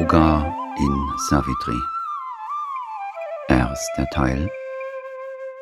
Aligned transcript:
Yoga 0.00 0.56
in 0.78 1.18
Savitri. 1.28 1.78
Erster 3.48 4.06
Teil 4.10 4.50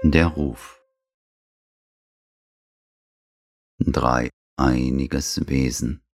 Der 0.04 0.28
Ruf. 0.28 0.80
Dreieiniges 3.80 5.48
Wesen. 5.48 6.07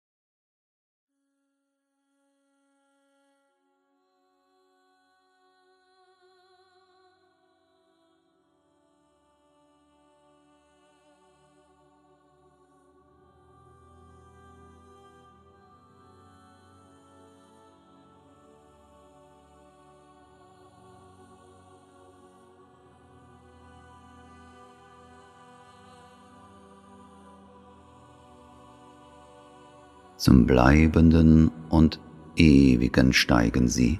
Zum 30.21 30.45
Bleibenden 30.45 31.49
und 31.69 31.99
Ewigen 32.35 33.11
steigen 33.11 33.67
sie, 33.67 33.99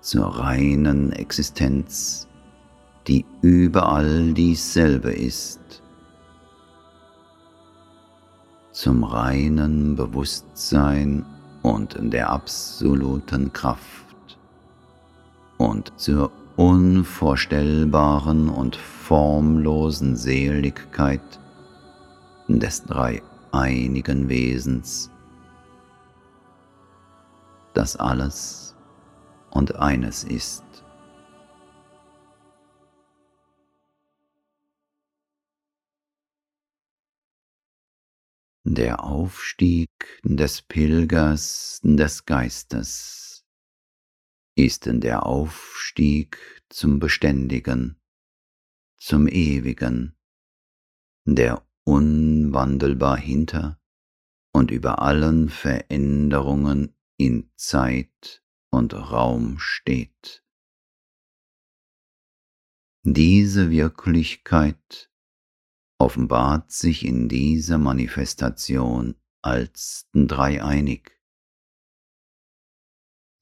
zur 0.00 0.26
reinen 0.26 1.12
Existenz, 1.12 2.26
die 3.06 3.24
überall 3.42 4.32
dieselbe 4.32 5.12
ist, 5.12 5.84
zum 8.72 9.04
reinen 9.04 9.94
Bewusstsein 9.94 11.24
und 11.62 11.96
der 12.00 12.30
absoluten 12.30 13.52
Kraft. 13.52 14.36
Und 15.58 15.92
zur 15.96 16.32
unvorstellbaren 16.56 18.48
und 18.48 18.74
formlosen 18.74 20.16
Seligkeit 20.16 21.39
des 22.58 22.82
dreieinigen 22.84 24.28
Wesens, 24.28 25.10
das 27.74 27.96
alles 27.96 28.74
und 29.50 29.76
eines 29.76 30.24
ist. 30.24 30.64
Der 38.64 39.02
Aufstieg 39.02 39.90
des 40.22 40.62
Pilgers 40.62 41.80
des 41.82 42.24
Geistes 42.24 43.44
ist 44.54 44.86
der 44.86 45.26
Aufstieg 45.26 46.38
zum 46.68 46.98
Beständigen, 47.00 47.96
zum 48.96 49.26
Ewigen, 49.26 50.14
der 51.24 51.66
unwandelbar 52.50 53.16
hinter 53.16 53.80
und 54.52 54.72
über 54.72 55.00
allen 55.02 55.48
Veränderungen 55.48 56.96
in 57.16 57.48
Zeit 57.54 58.42
und 58.72 58.92
Raum 58.92 59.60
steht. 59.60 60.44
Diese 63.04 63.70
Wirklichkeit 63.70 65.12
offenbart 65.98 66.72
sich 66.72 67.04
in 67.04 67.28
dieser 67.28 67.78
Manifestation 67.78 69.14
als 69.42 70.08
dreieinig. 70.12 71.12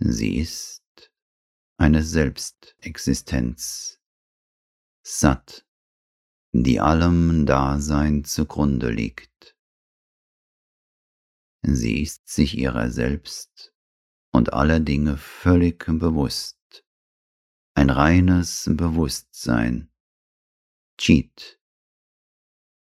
Sie 0.01 0.37
ist 0.37 0.85
eine 1.79 2.03
Selbstexistenz, 2.03 4.01
satt 5.03 5.68
die 6.53 6.81
allem 6.81 7.47
Dasein 7.47 8.25
zugrunde 8.25 8.91
liegt. 8.91 9.57
Sie 11.63 12.03
ist 12.03 12.29
sich 12.29 12.57
ihrer 12.57 12.91
selbst 12.91 13.75
und 14.33 14.53
aller 14.53 14.81
Dinge 14.81 15.17
völlig 15.17 15.85
bewusst, 15.87 16.85
ein 17.75 17.91
reines 17.91 18.71
Bewusstsein, 18.73 19.91
Cheat, 20.97 21.61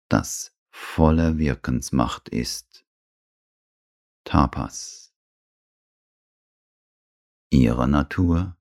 das 0.10 0.56
voller 0.72 1.38
Wirkensmacht 1.38 2.30
ist, 2.30 2.86
Tapas. 4.26 5.14
Ihre 7.52 7.88
Natur 7.88 8.58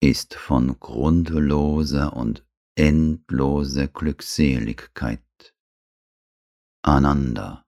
ist 0.00 0.34
von 0.34 0.78
grundloser 0.80 2.14
und 2.14 2.46
endlose 2.76 3.88
Glückseligkeit. 3.88 5.22
Ananda. 6.82 7.64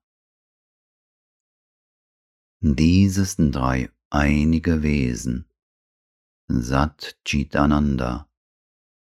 Dieses 2.59 3.37
dreieinige 3.37 4.83
Wesen, 4.83 5.49
Sat 6.49 7.17
Chit 7.23 7.55
Ananda, 7.55 8.29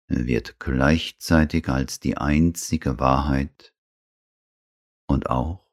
wird 0.09 0.61
gleichzeitig 0.61 1.69
als 1.69 1.99
die 1.99 2.17
einzige 2.17 3.01
Wahrheit 3.01 3.75
und 5.09 5.29
auch 5.29 5.69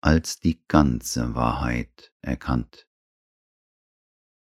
als 0.00 0.40
die 0.40 0.60
ganze 0.66 1.34
Wahrheit 1.34 2.12
erkannt. 2.20 2.88